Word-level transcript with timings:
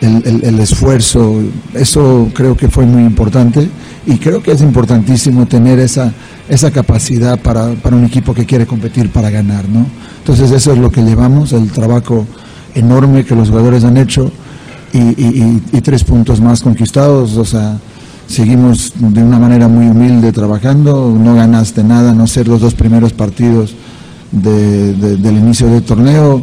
El, 0.00 0.44
el- 0.44 0.60
esfuerzo, 0.60 1.40
eso 1.74 2.28
creo 2.34 2.56
que 2.56 2.68
fue 2.68 2.86
muy 2.86 3.02
importante 3.02 3.68
y 4.06 4.16
creo 4.18 4.42
que 4.42 4.52
es 4.52 4.60
importantísimo 4.62 5.46
tener 5.46 5.78
esa, 5.78 6.12
esa 6.48 6.70
capacidad 6.70 7.38
para, 7.40 7.72
para 7.74 7.96
un 7.96 8.04
equipo 8.04 8.32
que 8.34 8.46
quiere 8.46 8.66
competir 8.66 9.10
para 9.10 9.30
ganar, 9.30 9.68
¿no? 9.68 9.86
Entonces 10.18 10.50
eso 10.52 10.72
es 10.72 10.78
lo 10.78 10.90
que 10.90 11.02
llevamos, 11.02 11.52
el 11.52 11.70
trabajo 11.70 12.26
enorme 12.74 13.24
que 13.24 13.34
los 13.34 13.48
jugadores 13.48 13.82
han 13.84 13.96
hecho 13.96 14.30
y, 14.92 14.98
y- 14.98 15.62
y- 15.72 15.76
y 15.78 15.80
tres 15.80 16.04
puntos 16.04 16.40
más 16.40 16.60
conquistados, 16.62 17.36
o 17.36 17.44
sea, 17.44 17.78
seguimos 18.26 18.92
de 18.98 19.22
una 19.22 19.38
manera 19.38 19.68
muy 19.68 19.86
humilde 19.88 20.32
trabajando, 20.32 21.16
no 21.18 21.34
ganaste 21.34 21.82
nada, 21.82 22.12
no 22.12 22.26
ser 22.26 22.46
los 22.46 22.60
dos 22.60 22.74
primeros 22.74 23.12
partidos 23.12 23.74
de- 24.30 24.94
del 24.94 25.36
inicio 25.38 25.66
del 25.68 25.82
torneo. 25.82 26.42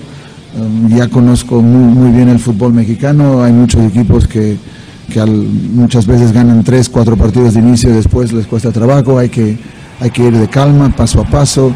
Um, 0.58 0.88
ya 0.88 1.10
conozco 1.10 1.62
muy, 1.62 1.94
muy 1.94 2.12
bien 2.12 2.30
el 2.30 2.40
fútbol 2.40 2.72
mexicano, 2.74 3.44
hay 3.44 3.52
muchos 3.52 3.82
equipos 3.84 4.26
que, 4.26 4.56
que 5.12 5.20
al- 5.20 5.30
muchas 5.74 6.08
veces 6.08 6.32
ganan 6.32 6.64
tres, 6.64 6.88
cuatro 6.88 7.18
partidos 7.18 7.56
de 7.56 7.60
inicio 7.60 7.90
y 7.90 7.94
después 7.94 8.32
les 8.32 8.48
cuesta 8.48 8.72
trabajo, 8.72 9.18
hay 9.20 9.28
que, 9.28 9.58
hay 10.00 10.10
que 10.12 10.24
ir 10.28 10.38
de 10.38 10.48
calma, 10.48 10.90
paso 10.96 11.20
a 11.20 11.26
paso. 11.26 11.76